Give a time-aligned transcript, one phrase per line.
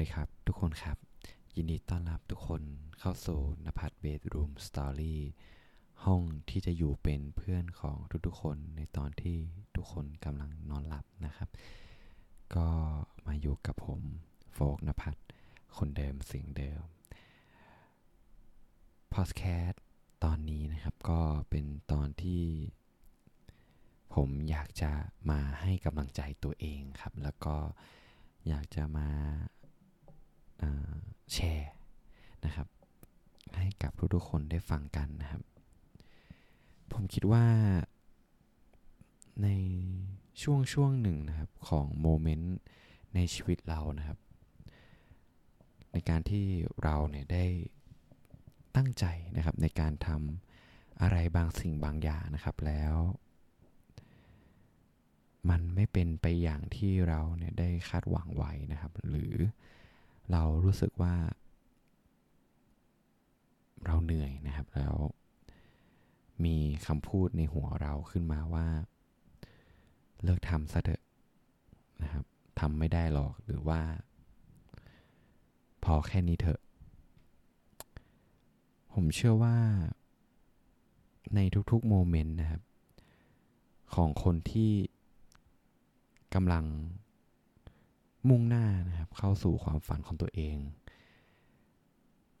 [0.00, 0.96] ดีครับทุกคนครับ
[1.56, 2.62] ยินดีต้อนรับทุกคน
[2.98, 5.20] เข้าสู่นภัทรเบดรูมสตอรี่
[6.04, 9.38] ห้องที่จะอยู่เป็นเพื่อนของทุกๆคนในตอนที่
[9.76, 11.48] ทุกคนกำลังนอนหลับนะครับ
[12.54, 12.68] ก็
[13.26, 14.00] มาอยู่กับผม
[14.52, 15.20] โฟกนภัทร
[15.76, 16.82] คนเดิมเสียงเดิม
[19.14, 19.82] พอดแคสต์
[20.24, 22.42] ตอนนี้นะครับก็เป็นตอนที่
[24.14, 24.92] ผมอยากจะ
[25.30, 27.56] มาให้กำลังใจตัวเองครับ แล้วก็
[28.48, 29.08] อยากจะมา
[31.32, 31.70] แชร์
[32.44, 32.68] นะครับ
[33.56, 35.42] ให้กับทุกๆคนได้ฟังกันนะครับ
[36.92, 37.44] ผมคิดว่า
[39.42, 39.48] ใน
[40.42, 42.56] ช่วงช่วงหนึ่งนะครับของโมเมนต์
[43.14, 44.18] ในชีวิตเรานะครับ
[45.92, 46.46] ในการที่
[46.82, 47.44] เราเนี่ยได้
[48.76, 49.04] ตั้งใจ
[49.36, 52.94] นะครับในการทำอะไรบางสิ่งบางอย่างนะครับแล้ว
[55.50, 59.34] มันไม่เป็นไปอย่างที่เราเนี่ยได้คาดหวังไว้นะครับ หรือ
[60.32, 61.14] เรารู้สึกว่า
[63.86, 64.94] เราเหนื่อยนะครับแล้ว
[66.44, 66.56] มี
[66.86, 68.66] คำพูดในหัวเราขึ้นมาว่า
[70.24, 71.02] เลิกทำซะเถอะ
[72.02, 72.24] นะครับ
[72.60, 73.80] ทำไม่ได้หรอกหรือว่า
[75.84, 76.60] พอแค่นี้เถอะ
[78.92, 79.56] ผมเชื่อว่า
[81.34, 82.62] ในทุกๆโมเมนต์นะครับ
[83.94, 84.72] ของคนที่
[86.34, 86.64] กำลัง
[88.28, 90.56] มุ่งหน้านะครับเข้าสู่ความฝันของตัวเอง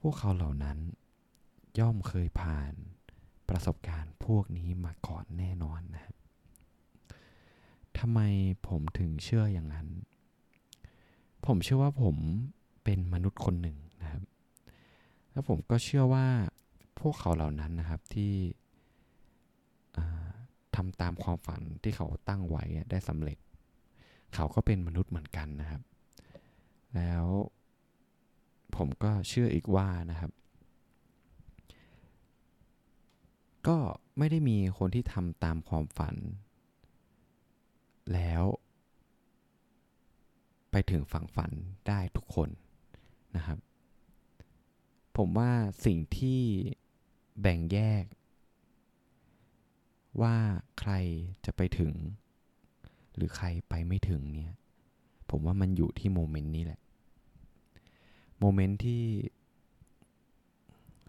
[0.00, 0.78] พวกเขาเหล่านั้น
[1.78, 2.72] ย่อมเคยผ่าน
[3.48, 6.14] ประสบการณ์พวกนี้มาก่อนแน่นอนนะครับ
[7.98, 8.20] ทำไม
[8.68, 9.88] ผมถึงเชื่ออย่างนั้น
[11.46, 12.16] ผมเชื่อว่าผม
[12.84, 14.22] เป็นมนุษย์คนหนึ่งนะครับ
[15.32, 16.26] แล้วผมก็เชื่อว่า
[17.00, 18.32] พวกเขาเหล่านั้นนะครับที่
[20.76, 23.38] ทำตามความฝันที่เขาตั้งไว้ได้สำเร็จ
[24.34, 25.82] เขาก็เป็นมนุษย์เหมือนกันนะครับ
[26.96, 27.24] แล้ว
[28.76, 30.32] ผมก็เชื่ออีกว่านะครับ
[33.68, 33.78] ก็
[34.18, 36.16] ไม่ได้มีคนที่ทำตามความฝัน
[38.12, 38.44] แล้ว
[40.70, 41.50] ไปถึงฝั่งฝัน
[41.88, 42.48] ได้ทุกคน
[43.36, 43.58] นะครับ
[45.16, 45.52] ผมว่า
[45.86, 46.40] สิ่งที่
[47.40, 48.04] แบ่งแยก
[50.22, 50.36] ว่า
[50.78, 50.92] ใคร
[51.44, 51.92] จะไปถึง
[53.18, 54.54] หรือใครไปไม่ถึงเนี่ย
[55.30, 56.80] ผมว่ามันอยู่ที่โมเมนต์นี้แหละ
[58.38, 59.02] โมเมนต์ที่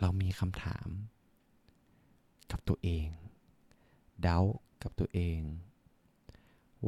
[0.00, 0.88] เรามีคำถาม
[2.50, 3.06] กับตัวเอง
[4.22, 4.38] เดา
[4.82, 5.40] กับตัวเอง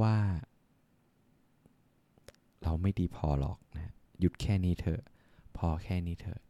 [0.01, 0.17] ว่า
[2.63, 5.03] เราไม่ดีพอหรอกนะหยุดแค่นี้เถอะ
[5.57, 6.41] พอแค่นี้เถอะ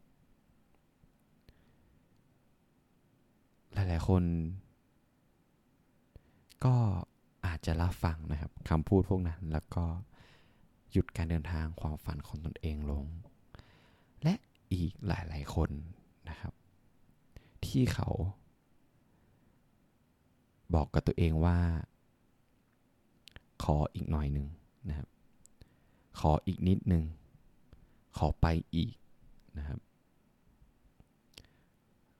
[3.72, 4.22] หลายๆคน
[6.64, 6.76] ก็
[7.66, 9.84] จะรับฟังนะครับคำพูดพวกนั้น แล้วก็
[10.92, 13.04] หยุดการเดินทางความฝันของตนเองลง
[14.22, 14.34] และ
[14.72, 15.70] อีกหลายๆคน
[16.28, 16.52] นะครับ
[17.66, 18.08] ที่เขา
[20.74, 21.58] บอกกับตัวเองว่า
[23.64, 24.48] ขออีกหน่อยหนึ่ง
[24.88, 25.08] นะครับ
[26.20, 27.04] ขออีกนิดหนึ่ง
[28.16, 28.94] ขอไปอีก
[29.58, 29.78] นะครับ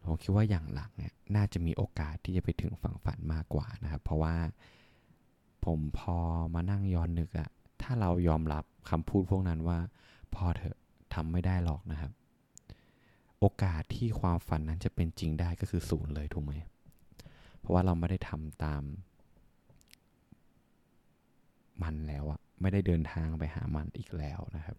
[0.04, 4.34] ผมคิดว่าอย่างหลักเนี่ยน่าจะมีโอกาสที่จะไปถึงฝั่งฝันมากกว่านะครับ เพราะว่า
[5.64, 6.16] ผมพอ
[6.54, 7.48] มานั่งย้อนนึกอะ
[7.82, 9.78] ถ้าเรายอมรับคำพูดพวกนั้นว่า
[10.34, 10.76] พอเถอะ
[11.14, 12.12] ทำไม่ได้หรอกนะครับ
[13.38, 16.52] โอกาสที่ความฝันนั้นจะเป็นจริงได้ก็คือศูนย์เลยถูกไหม
[17.58, 18.82] เพราะว่าเราไม่ได้ทำตาม
[21.82, 24.76] มันแล้วอะไม่ได้เดินทางไปหามันอีกแล้วนะครับ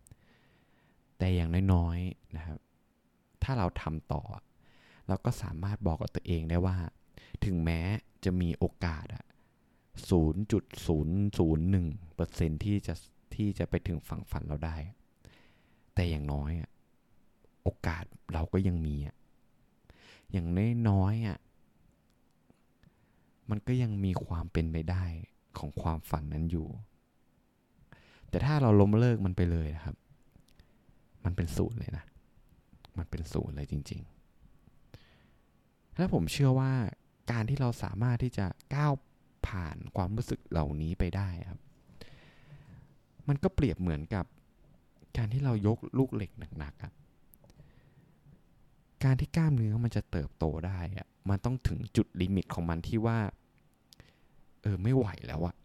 [1.17, 2.59] แต่อย่างน้อยๆนะครับ
[3.43, 4.23] ถ้าเราทำต่อ
[5.07, 6.77] เราก็สามารถบอกกับตัวเองได้ว่า
[7.45, 7.79] ถึงแม้
[8.25, 9.25] จะมีโอกาสอะ
[10.11, 12.93] 0.001เปอร์เซ็นที่จะ
[13.35, 14.77] ที่จะไปถึงฝั่งฝันเราได้
[15.93, 16.69] แต่อย่างน้อยอะ
[17.63, 19.15] โอกาสเราก็ยังมีอะ
[20.31, 20.47] อย่าง
[20.89, 21.37] น้อยๆอะ
[23.49, 25.03] มันก็ยังมีความเป็นไปได้
[25.57, 26.67] ของความฝันนั้นอยู่
[28.29, 29.95] แต่ถ้าเราล้มเลิกมันไปเลยนะครับ
[31.25, 32.05] มันเป็นศูนย์เลยนะ
[32.97, 36.71] มันเป็นศูนย์เลยจริงๆ และผมเชื่อว่า
[37.31, 38.45] การที่เราสามารถที่จะ
[38.75, 38.93] ก้าว
[39.47, 41.59] ผ่านความรู้สึกเหล่านี้ไปได้ครับ
[43.27, 44.25] มันก็เปรียบเหมือนกับ
[45.17, 46.93] การที่เรายกลูกเหล็กหนักๆอะ
[49.03, 53.19] การที่กล้ามเนื้อมันจะเติบโตได้อะมันต้องถึงจุดลิมิตของมันที่ว่า
[54.61, 55.55] เออไม่ไหวแล้วอะ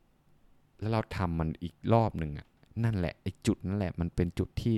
[0.80, 2.46] แล้วเราทำมันอีกรอบหนึ่งอะ
[2.84, 4.76] นั่นแหละไอ้จุดนั่นแหละ มันเป็นจุดที่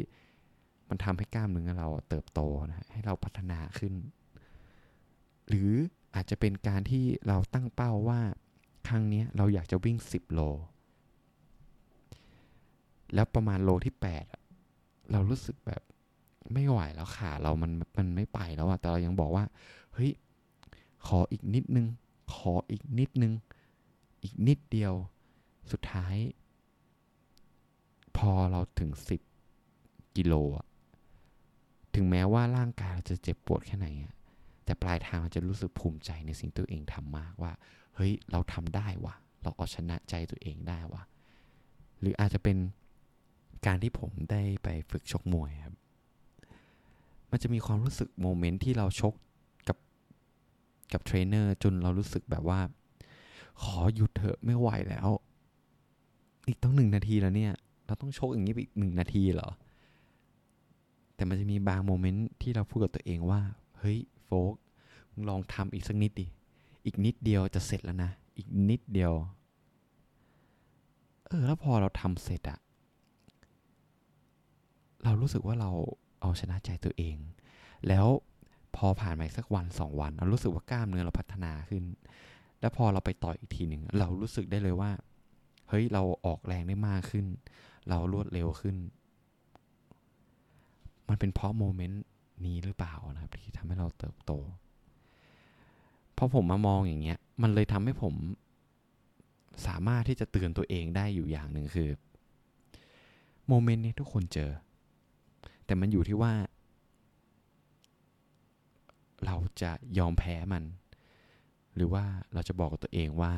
[0.88, 3.94] มันทำให้กล้ามเนื้อเราเติบโตนะให้เราพัฒนาขึ้น
[5.48, 5.70] หรือ
[6.14, 8.20] อาจจะเป็นการที่เราตั้งเป้าว่า
[8.88, 10.40] ครั้งนี้เราอยากจะวิ่ง 10 โล
[13.14, 14.42] แล้วประมาณโลที่8อะ
[15.12, 15.82] เรารู้สึกแบบ
[16.52, 19.44] ไม่ไหวแล้วขาเรามันมันไม่ไปแล้วอะแต่เรายังบอกว่า
[19.94, 20.10] เฮ้ย
[21.06, 21.86] ขออีกนิดนึง
[22.34, 23.32] ขออีกนิดนึง
[24.22, 24.94] อีกนิดเดียว
[25.70, 26.14] สุดท้าย
[28.16, 29.20] พอเราถึงสิบ
[30.16, 30.66] กิโลอะ
[31.94, 34.14] ถึงแม้ว่าร่างกายเราจะเจ็บปวดแค่ไหนอะ
[34.64, 37.52] แต่ปลายทางจะรู้สึกภูมิใจในสิ่งตัวเองทำมากว่า
[37.96, 41.02] เฮ้ย เราทำได้วะเราเอาชนะใจตัวเองได้วะ
[42.00, 42.56] หรืออาจจะเป็น
[43.66, 45.74] การที่ผมได้ไปฝึกชกมวยครับ
[47.30, 49.14] มันจะมีความรู้สึก moment ที่เราชก
[49.68, 49.78] กับ
[50.92, 52.60] กับเทรนเนอร์จนเรารู้สึกแบบว่า
[53.62, 55.08] ขอหยุดเถอะไม่ไหวแล้ว
[56.46, 57.52] อีกต้องหนึ่งนาทีแล้วเนี่ย
[57.86, 59.50] เราต้องชกอย่างนี้อีกหนึ่งนาทีเหรอ
[61.14, 63.40] แต่มันจะมีบางโมเมนต์ที่เราพูดกับตัวเองว่า
[63.78, 63.98] เฮ้ย
[64.32, 64.54] ฟก
[65.12, 66.26] มึงลองทำอีกสักนิดดิ
[66.84, 69.12] อีกนิดเดียวจะเสร็จแล้วนะ อีกนิดเดียว
[71.26, 72.58] เออ แล้วพอเราทำเสร็จอะ
[75.04, 75.70] เรารู้สึกว่าเรา
[76.20, 77.16] เอาชนะใจตัวเอง
[77.88, 78.06] แล้ว
[78.76, 81.84] พอผ่านไปสักวันสองวัน เรารู้สึกว่ากล้ามเนื้อเราพัฒนาขึ้น
[82.60, 84.90] แล้วพอเราไปต่อยอีกทีหนึ่ง เรารู้สึกได้เลยว่า
[85.68, 87.26] เฮ้ย เราออกแรงได้มากขึ้น
[87.88, 88.76] เรารวดเร็วขึ้น
[91.08, 92.02] มันเป็นเพราะโมเมนต์
[92.46, 93.81] นี้หรือเปล่านะครับ ที่ทำให้เรา
[94.32, 98.14] ติบโตพอผมมามองอย่างเงี้ย มันเลยทำให้ผม
[99.66, 101.90] สามารถที่จะเตือนตัวเองได้อยู่อย่างหนึ่งคือ
[103.48, 104.50] โมเมนต์นี้ทุกคนเจอ
[105.66, 106.32] แต่มันอยู่ที่ว่า
[109.26, 110.64] เราจะยอมแพ้มัน
[111.74, 113.32] หรือว่าเราจะบอกกับตัวเองว่า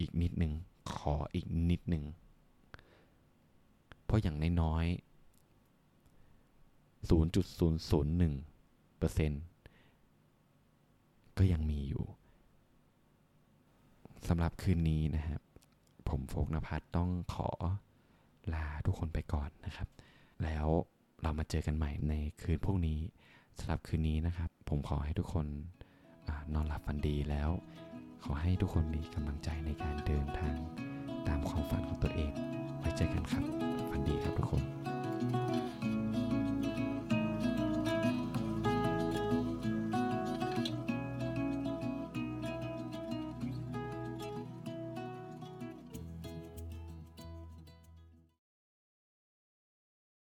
[0.00, 0.52] อีกนิดหนึ่ง
[0.94, 2.04] ขออีกนิดหนึ่ง
[4.04, 5.04] เพราะอย่างน้อยๆ
[7.08, 8.53] 0.001
[9.04, 9.42] เปอร์เซ็นต์
[11.38, 12.04] ก็ยังมีอยู่
[14.28, 15.40] สำหรับคืนนี้นะครับ
[16.08, 17.48] ผมโฟกนภัทต้องขอ
[18.54, 19.88] ลาทุกคนไปก่อนนะครับ
[20.44, 20.66] แล้ว
[21.22, 22.98] เรามาเจอกันใหม่ในคืนพวกนี้
[23.58, 25.46] สำหรับคืนนี้นะครับ ผมขอให้ทุกคน
[26.28, 27.50] อนอนหลับฝันดีแล้ว
[28.24, 30.56] ขอให้ทุกคนมีกำลังใจในการเดินทาง
[31.28, 32.32] ตามความฝันของตัวเอง
[32.78, 33.44] ไว้เจอกันครับ
[33.90, 34.62] ฝันดีครับทุกคน